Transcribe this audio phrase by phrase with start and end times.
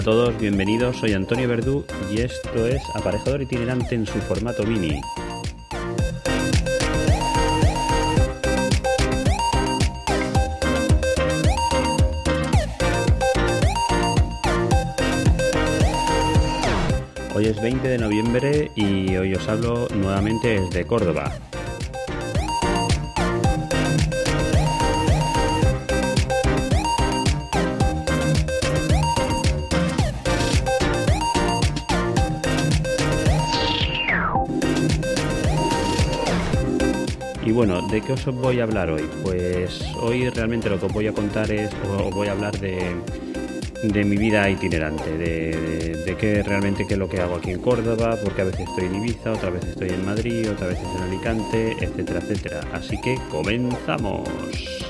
[0.00, 4.98] A todos, bienvenidos, soy Antonio Verdú y esto es Aparejador Itinerante en su formato mini.
[17.34, 21.30] Hoy es 20 de noviembre y hoy os hablo nuevamente desde Córdoba.
[37.50, 39.02] Y bueno, ¿de qué os voy a hablar hoy?
[39.24, 41.68] Pues hoy realmente lo que os voy a contar es,
[41.98, 42.94] os voy a hablar de,
[43.82, 47.58] de mi vida itinerante, de, de, qué realmente qué es lo que hago aquí en
[47.58, 51.02] Córdoba, porque a veces estoy en Ibiza, otra vez estoy en Madrid, otra vez en
[51.02, 52.60] Alicante, etcétera, etcétera.
[52.72, 54.89] Así que comenzamos.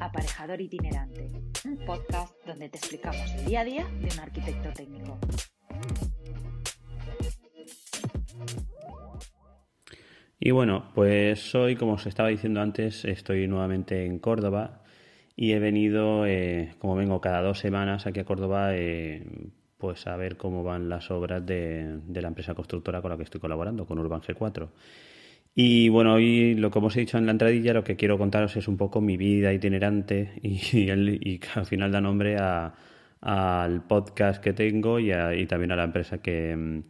[0.00, 1.30] Aparejador Itinerante,
[1.64, 5.18] un podcast donde te explicamos el día a día de un arquitecto técnico.
[10.40, 14.82] Y bueno, pues hoy, como os estaba diciendo antes, estoy nuevamente en Córdoba
[15.34, 19.24] y he venido, eh, como vengo cada dos semanas aquí a Córdoba, eh,
[19.78, 23.24] pues a ver cómo van las obras de, de, la empresa constructora con la que
[23.24, 24.68] estoy colaborando, con Urban G4.
[25.54, 28.56] Y bueno, hoy lo que os he dicho en la entradilla, lo que quiero contaros
[28.56, 32.74] es un poco mi vida itinerante y, que al final da nombre a,
[33.20, 36.82] al podcast que tengo y, a, y, también a la empresa que,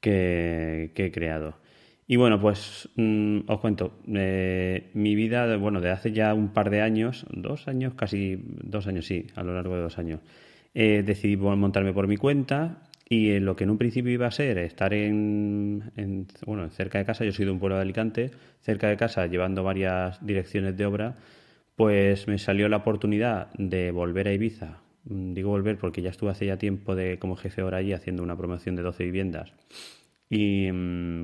[0.00, 1.64] que, que he creado.
[2.06, 6.68] Y bueno, pues mmm, os cuento, eh, mi vida, bueno, de hace ya un par
[6.70, 10.20] de años, dos años, casi dos años, sí, a lo largo de dos años,
[10.74, 14.58] eh, decidí montarme por mi cuenta y lo que en un principio iba a ser
[14.58, 16.26] estar en, en,
[16.70, 18.30] cerca de casa, yo soy de un pueblo de Alicante,
[18.62, 21.14] cerca de casa llevando varias direcciones de obra,
[21.76, 24.80] pues me salió la oportunidad de volver a Ibiza.
[25.04, 28.36] Digo volver porque ya estuve hace ya tiempo de, como jefe ahora allí haciendo una
[28.36, 29.52] promoción de 12 viviendas.
[30.30, 30.68] Y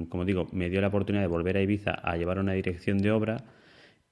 [0.08, 3.10] como digo, me dio la oportunidad de volver a Ibiza a llevar una dirección de
[3.10, 3.38] obra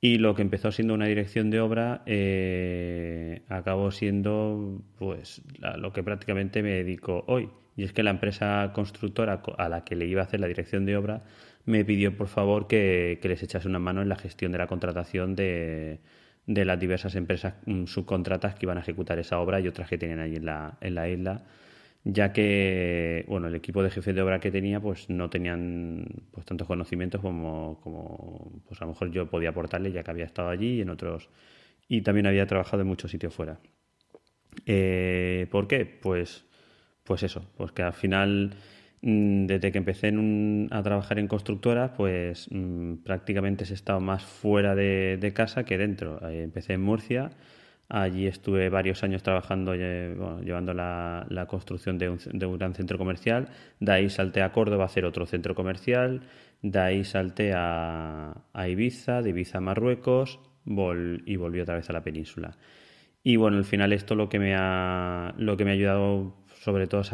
[0.01, 5.43] y lo que empezó siendo una dirección de obra eh, acabó siendo pues
[5.79, 7.51] lo que prácticamente me dedico hoy.
[7.77, 10.85] Y es que la empresa constructora a la que le iba a hacer la dirección
[10.85, 11.25] de obra
[11.65, 15.35] me pidió por favor que, les echase una mano en la gestión de la contratación
[15.37, 16.01] de,
[16.47, 17.55] de, las diversas empresas
[17.87, 20.95] subcontratas que iban a ejecutar esa obra y otras que tenían allí en la, en
[20.95, 21.43] la isla
[22.11, 26.47] ya que bueno el equipo de jefe de obra que tenía pues no tenían pues
[26.47, 30.49] tantos conocimientos como, como pues a lo mejor yo podía aportarle ya que había estado
[30.49, 31.29] allí y en otros
[31.87, 33.61] y también había trabajado en muchos sitios fuera
[34.65, 35.85] eh, ¿por qué?
[35.85, 36.47] pues
[37.05, 38.55] pues eso pues que al final
[39.03, 44.25] mm, desde que empecé un, a trabajar en constructoras pues mmm, prácticamente he estado más
[44.25, 47.33] fuera de, de casa que dentro eh, empecé en Murcia
[47.91, 52.99] Allí estuve varios años trabajando, bueno, llevando la, construcción de un, de un, gran centro
[52.99, 53.49] comercial.
[53.81, 56.21] De ahí salté a Córdoba a hacer otro centro comercial.
[56.61, 62.03] De ahí salté a, Ibiza, de Ibiza a Marruecos y volví otra vez a la
[62.03, 62.59] península.
[63.23, 66.89] Y bueno, al final esto lo que me ha, lo que me ha ayudado sobre
[66.89, 67.13] todo es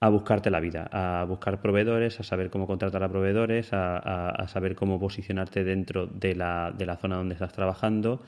[0.00, 4.74] a, buscarte la vida, a buscar proveedores, a saber cómo contratar a proveedores, a, saber
[4.74, 8.22] cómo posicionarte dentro de la zona donde estás trabajando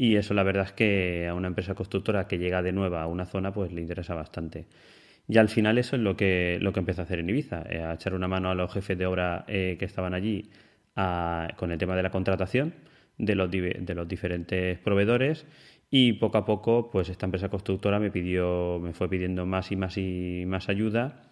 [0.00, 3.06] y eso la verdad es que a una empresa constructora que llega de nueva a
[3.06, 4.64] una zona pues le interesa bastante.
[5.28, 7.82] Y al final eso es lo que, lo que empecé a hacer en Ibiza, eh,
[7.82, 10.48] a echar una mano a los jefes de obra eh, que estaban allí
[11.56, 12.72] con el tema de la contratación
[13.18, 15.44] de los, de los diferentes proveedores
[15.90, 19.76] y poco a poco pues esta empresa constructora me pidió, me fue pidiendo más y
[19.76, 21.29] más y más ayuda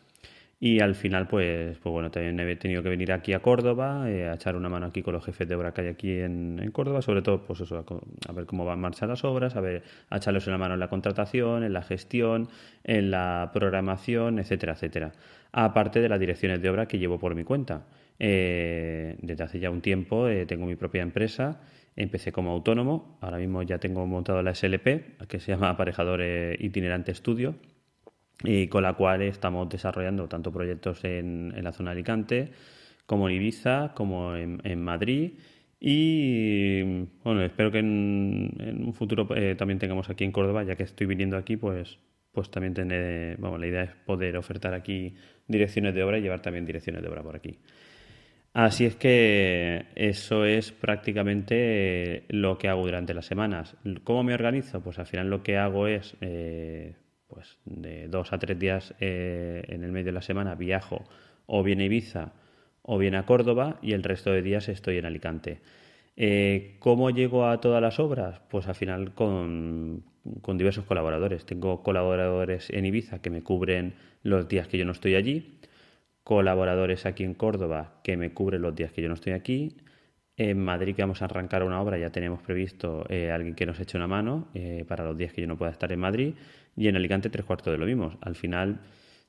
[0.60, 4.28] y al final, pues, pues bueno, también he tenido que venir aquí a Córdoba, eh,
[4.28, 6.72] a echar una mano aquí con los jefes de obra que hay aquí en, en
[6.72, 7.84] Córdoba, sobre todo, pues eso,
[8.28, 10.80] a, ver cómo van a marchar las obras, a ver, a echarles una mano en
[10.80, 12.48] la contratación, en la gestión,
[12.82, 15.12] en la programación, etcétera, etcétera.
[15.52, 17.86] Aparte de las direcciones de obra que llevo por mi cuenta.
[18.18, 21.60] Eh, desde hace ya un tiempo eh, tengo mi propia empresa,
[21.94, 26.20] empecé como autónomo, ahora mismo ya tengo montado la SLP, que se llama Aparejador
[26.58, 27.54] Itinerante Estudio,
[28.42, 32.50] y con la cual estamos desarrollando tanto proyectos en, la zona de Alicante
[33.06, 35.32] como en Ibiza, como en, Madrid.
[35.80, 36.82] Y
[37.24, 40.82] bueno, espero que en, en un futuro eh, también tengamos aquí en Córdoba, ya que
[40.82, 41.98] estoy viniendo aquí, pues,
[42.32, 45.14] pues también tener, vamos, la idea es poder ofertar aquí
[45.46, 47.58] direcciones de obra y llevar también direcciones de obra por aquí.
[48.52, 53.76] Así es que eso es prácticamente lo que hago durante las semanas.
[54.04, 54.80] ¿Cómo me organizo?
[54.80, 56.94] Pues al final lo que hago es, eh,
[57.38, 61.04] pues de dos a tres días eh, en el medio de la semana viajo
[61.46, 62.32] o bien a Ibiza
[62.82, 65.60] o bien a Córdoba y el resto de días estoy en Alicante.
[66.16, 68.40] Eh, ¿Cómo llego a todas las obras?
[68.50, 70.02] Pues al final con,
[70.42, 71.46] con diversos colaboradores.
[71.46, 73.94] Tengo colaboradores en Ibiza que me cubren
[74.24, 75.60] los días que yo no estoy allí
[76.24, 79.76] colaboradores aquí en Córdoba que me cubren los días que yo no estoy aquí.
[80.38, 83.80] En Madrid que vamos a arrancar una obra, ya tenemos previsto eh, alguien que nos
[83.80, 86.34] eche una mano eh, para los días que yo no pueda estar en Madrid.
[86.76, 88.16] Y en Alicante tres cuartos de lo mismo.
[88.20, 88.80] Al final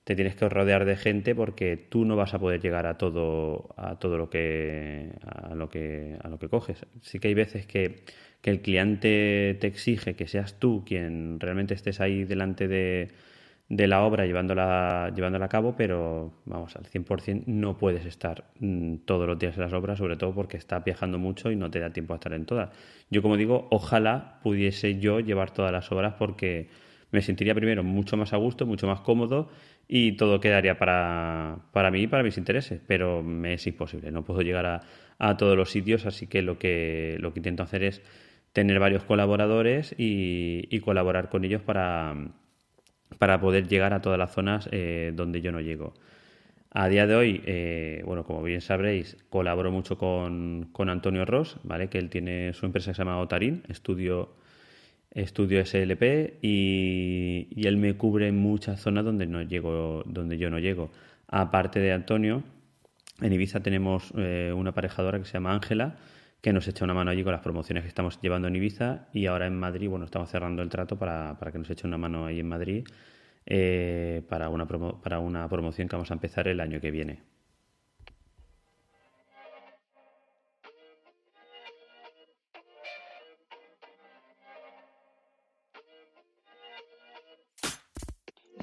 [0.03, 3.73] te tienes que rodear de gente porque tú no vas a poder llegar a todo,
[3.75, 6.85] a todo lo que a lo que a lo que coges.
[7.01, 8.03] Sí que hay veces que,
[8.41, 13.09] que el cliente te exige que seas tú quien realmente estés ahí delante de
[13.69, 18.97] de la obra llevándola, llevándola a cabo, pero vamos, al 100% no puedes estar mm,
[19.05, 21.79] todos los días en las obras, sobre todo porque estás viajando mucho y no te
[21.79, 22.71] da tiempo a estar en todas.
[23.11, 26.67] Yo, como digo, ojalá pudiese yo llevar todas las obras porque
[27.11, 29.49] me sentiría primero mucho más a gusto, mucho más cómodo
[29.87, 34.25] y todo quedaría para, para mí y para mis intereses, pero me es imposible, no
[34.25, 34.81] puedo llegar a,
[35.19, 38.01] a todos los sitios, así que lo que, lo que intento hacer es
[38.51, 42.15] tener varios colaboradores y colaborar con ellos para
[43.17, 45.93] para poder llegar a todas las zonas eh, donde yo no llego.
[46.71, 51.89] A día de hoy, eh, bueno, como bien sabréis, colaboro mucho con, Antonio Ross, ¿vale?
[51.89, 54.29] Que él tiene su empresa que se llama Otarín, estudio,
[55.11, 60.91] estudio SLP, y, él me cubre muchas zonas donde no llego, donde yo no llego.
[61.27, 62.43] Aparte de Antonio,
[63.19, 65.95] en Ibiza tenemos eh, una aparejadora que se llama Ángela,
[66.41, 69.25] que nos echa una mano allí con las promociones que estamos llevando en Ibiza y
[69.25, 72.25] ahora en Madrid, bueno, estamos cerrando el trato para, para que nos eche una mano
[72.25, 72.85] ahí en Madrid
[73.45, 77.23] eh, para, una para una promoción que vamos a empezar el año que viene.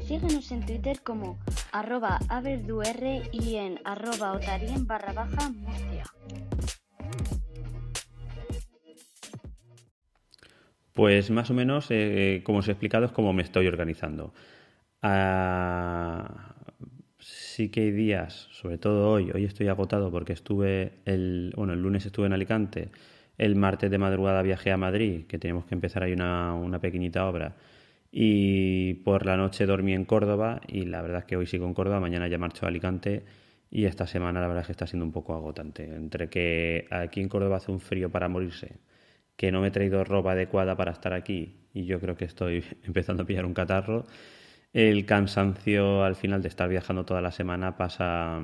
[0.06, 1.40] Síguenos en Twitter como
[1.72, 2.20] arroba
[3.32, 6.04] y en arroba otarien barra baja Murcia.
[10.96, 14.32] Pues más o menos, eh, como os he explicado, es como me estoy organizando.
[15.02, 16.54] Ah,
[17.18, 21.82] sí que hay días, sobre todo hoy, hoy estoy agotado porque estuve el, bueno, el
[21.82, 22.90] lunes estuve en Alicante,
[23.38, 27.26] el martes de madrugada viajé a Madrid, que tenemos que empezar ahí una, una pequeñita
[27.28, 27.56] obra,
[28.10, 31.74] y por la noche dormí en Córdoba y la verdad es que hoy sigo en
[31.74, 33.24] Córdoba, mañana ya marcho a Alicante
[33.70, 35.84] y esta semana la verdad es que está siendo un poco agotante.
[35.84, 38.76] Entre que aquí en Córdoba hace un frío para morirse,
[39.36, 42.64] que no me he traído ropa adecuada para estar aquí y yo creo que estoy
[42.84, 44.06] empezando a pillar un catarro.
[44.72, 48.40] El cansancio al final de estar viajando toda la semana pasa,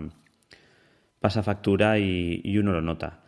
[1.20, 3.22] pasa factura y, uno lo nota.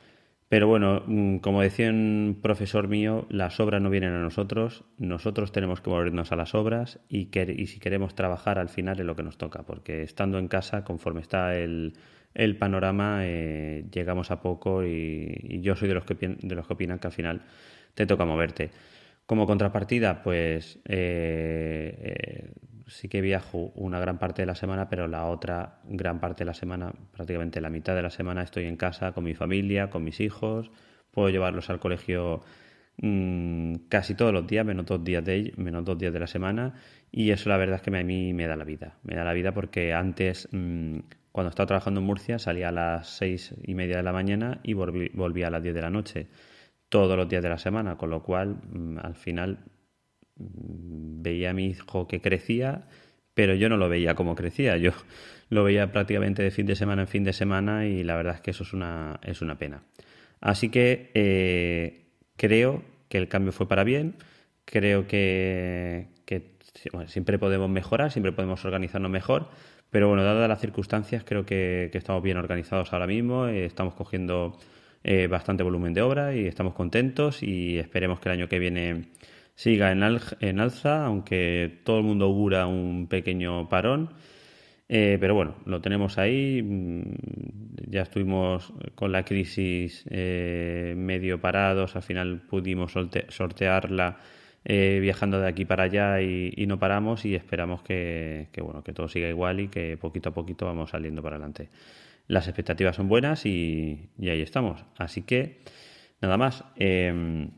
[0.49, 5.53] Pero bueno, mm, como decía un profesor mío, las obras no vienen a nosotros, nosotros
[5.53, 9.17] tenemos que movernos a las obras y, y si queremos trabajar al final es lo
[9.17, 11.95] que nos toca, porque estando en casa, conforme está el,
[12.35, 16.73] el panorama eh, llegamos a poco y, yo soy de los, que, de los que
[16.73, 17.43] opinan que al final
[17.95, 18.71] te toca moverte.
[19.27, 22.53] Como contrapartida, pues eh, eh,
[22.87, 26.47] sí que viajo una gran parte de la semana, pero la otra gran parte de
[26.47, 30.05] la semana, prácticamente la mitad de la semana, estoy en casa con mi familia, con
[30.05, 30.71] mis hijos,
[31.11, 32.43] puedo llevarlos al colegio
[32.99, 36.75] mm, casi todos los días, menos dos días de menos dos días de la semana,
[37.11, 38.99] y eso la verdad es que a mí me da la vida.
[39.05, 40.99] Me da la vida porque antes mm,
[41.35, 44.75] cuando estaba trabajando en Murcia salía a las seis y media de la mañana y
[44.75, 46.29] volvía a las diez de la noche,
[46.89, 49.59] todos los días de la semana, con lo cual mm, al final
[50.37, 52.87] mm, veía a mi hijo que crecía,
[53.35, 54.93] pero yo no lo veía como crecía, yo
[55.49, 58.41] lo veía prácticamente de fin de semana en fin de semana y la verdad es
[58.41, 59.83] que eso es una, es una pena.
[60.41, 64.15] Así que eh, creo que el cambio fue para bien,
[64.67, 66.14] creo que,
[67.07, 69.49] siempre podemos mejorar, siempre podemos organizarnos mejor,
[69.91, 74.59] pero bueno, dadas las circunstancias, creo que, estamos bien organizados ahora mismo, eh, estamos cogiendo
[75.05, 79.11] eh, bastante volumen de obra y estamos contentos y esperemos que el año que viene
[79.55, 80.03] siga en,
[80.41, 84.11] en alza, aunque todo el mundo augura un pequeño parón.
[84.89, 86.63] Eh, pero bueno, lo tenemos ahí.
[86.63, 87.03] Mm,
[87.89, 91.97] ya estuvimos con la crisis medio parados.
[91.97, 92.93] Al final pudimos
[93.29, 94.19] sortearla
[94.65, 99.09] eh, viajando de aquí para allá y, no paramos y esperamos que, bueno, que todo
[99.09, 101.69] siga igual y que poquito a poquito vamos saliendo para adelante.
[102.29, 104.85] Las expectativas son buenas y, ahí estamos.
[104.97, 105.61] Así que,
[106.23, 106.65] nada más.
[106.77, 107.51] Em,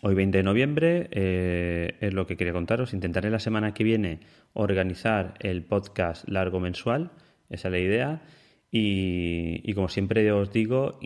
[0.00, 2.94] hoy 20 de noviembre eh, es lo que quería contaros.
[2.94, 4.20] Intentaré la semana que viene
[4.54, 7.10] organizar el podcast largo mensual.
[7.50, 8.22] Esa es la idea.
[8.76, 10.98] Y, como siempre os digo,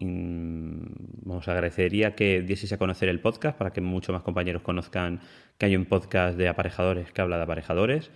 [1.27, 5.21] os agradecería que dieseis a conocer el podcast para que muchos más compañeros conozcan
[5.59, 8.11] que hay un podcast de aparejadores que habla de aparejadores,